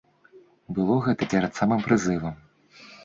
[0.77, 2.35] Было гэта перад самым прызывам.